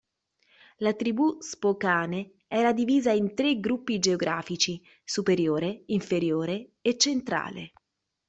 [0.77, 7.71] La tribù Spokane era divisa in tre gruppi geografici, superiore, inferiore e centrale.